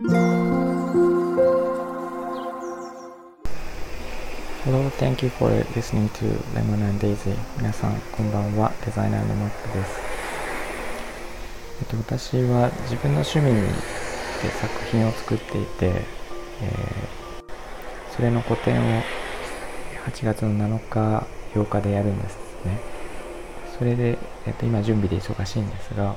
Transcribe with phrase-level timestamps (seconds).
[0.00, 0.14] Hello,
[4.90, 7.34] thank you for listening to Lemon and Daisy.
[7.56, 8.72] 皆さん、こんばんは。
[8.86, 10.00] デザイナーのマックです。
[11.80, 19.02] えっと、私は自分の趣味で作品を作っていて、えー、それの個展を
[20.06, 22.78] 8月の7日、8日でやるんですね。
[23.76, 26.14] それで、えっと、今準備で忙しいんですが、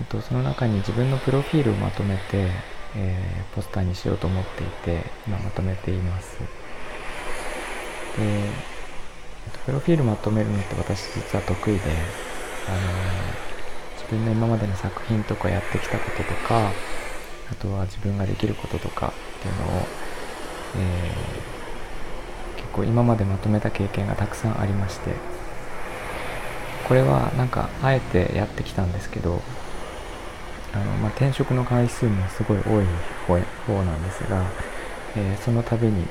[0.00, 2.50] えっと、その中に自分のプロフィールをまとめて、
[2.96, 6.38] えー、ポスターにしようと思っていて、今まとめています。
[6.40, 6.46] で、
[8.18, 8.48] え
[9.48, 11.92] っと、プロフィールまとめるのって私実は得意で、あのー、
[14.02, 16.70] 自分の今までの作品とかやってきたこととか、
[17.50, 19.86] あとは自分ができることとかっていうのを、
[20.76, 25.12] えー、結構今までまとめた経験がたくさんありまして、
[26.88, 29.40] これはなんかあえてやってきたんですけど、
[30.74, 32.82] あのまあ、転職の回数もすごい多
[33.38, 34.44] い方なんですが、
[35.16, 36.02] えー、その度に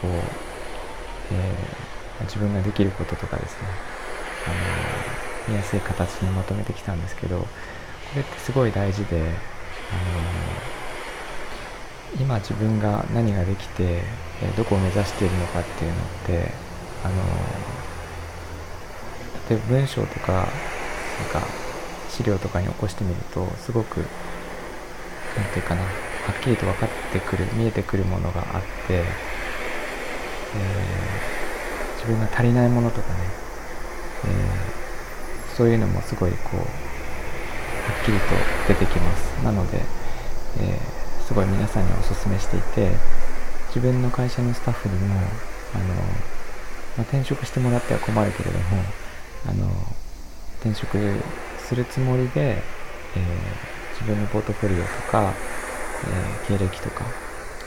[0.00, 0.10] こう
[1.32, 3.68] えー、自分ができることとかですね、
[4.46, 4.50] あ
[5.48, 7.46] の見やすい形にまとめてきたんですけどこ
[8.16, 9.28] れってすごい大事で、あの
[12.20, 14.02] 今自分が何ができて、
[14.42, 16.52] え、どこを目指しているのかっていうのって、
[17.04, 17.14] あの
[19.50, 20.44] 例えば文章とかなん
[21.42, 21.63] か
[22.14, 23.98] 資料とかに起こしてみるとすごく
[25.36, 25.88] 何て言うかなは
[26.38, 29.02] っきりと分かってくる見えてくるものがあって
[30.54, 33.14] えー、自分が足りないものとかね、
[34.24, 36.64] えー、そういうのもすごいこうは
[38.02, 38.24] っきりと
[38.68, 39.44] 出てきます。
[39.44, 39.78] なので、
[40.60, 42.90] えー、すごい皆さんにおすすめしていて
[43.68, 45.16] 自分の会社のスタッフにも
[45.74, 48.64] あの、まあ、転職してもらっては困るけれども
[49.46, 49.68] あの
[50.60, 50.96] 転職
[51.64, 52.62] するつもりで、
[53.16, 53.20] え
[53.92, 55.32] 自分のポートフォリオとか、
[56.46, 57.04] え経歴とか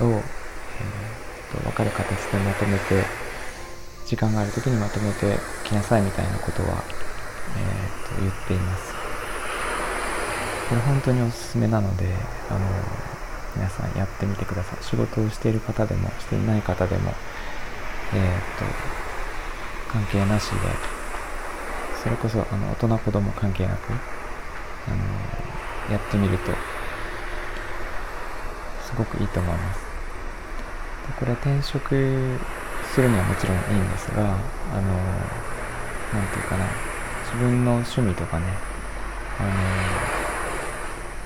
[0.01, 1.17] を、え
[1.51, 3.03] と分かる形でまとめて
[4.05, 6.83] 時間がある時にまとめてきなさいみたいなことは、
[7.57, 8.93] えー、と言っています。
[10.69, 12.13] これ本当におすすめなので
[12.49, 12.59] あの
[13.55, 14.83] 皆さんやってみてください。
[14.83, 17.13] 仕事をしている方でもしていない方でも
[18.13, 18.65] えっ、ー、と
[19.91, 20.96] 関係なしで
[22.03, 26.51] それこそあの大人子供関係なくあのやってみると
[28.85, 29.79] すごくいいと思います。
[31.07, 32.39] でこれ転職
[32.93, 34.93] するにはもちろんいいんですが、あの、
[36.13, 36.65] なんていうかな、
[37.25, 38.45] 自分の趣味とかね、
[39.39, 39.49] あの、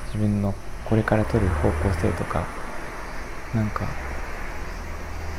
[0.07, 0.53] 自分の
[0.85, 2.45] これから取る方向性とか、
[3.53, 3.85] なんか、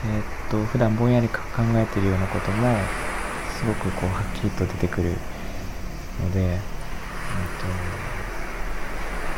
[0.06, 1.41] えー、っと、普段ぼんやり考
[1.75, 2.76] えてるようなことも、
[3.62, 5.15] すごくこう、はっきりと出てくるの
[6.34, 6.59] で、え、っ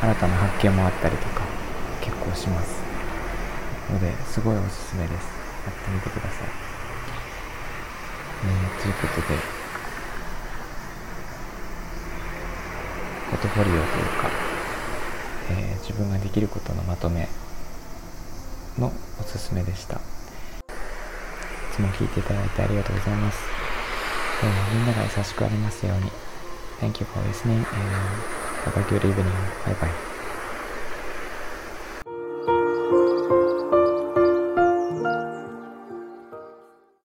[0.01, 1.43] と、新たな発見もあったりとか、
[2.01, 2.81] 結構します。
[3.93, 5.29] のですごいおすすめです。
[5.65, 6.49] やってみてください、
[8.45, 9.39] えー、ということで
[13.31, 13.85] ポトフォリオという
[14.21, 14.31] か、
[15.51, 17.29] えー、自分ができることのまとめ
[18.79, 19.97] のおすすめでした。
[19.97, 19.99] い
[21.73, 23.39] つも聞いていただいてありがとうございます、
[24.45, 26.11] えー、みんなが優しくありますように
[26.81, 27.67] Thank you for listening and
[28.65, 29.25] have a good evening.
[29.65, 30.14] Bye bye.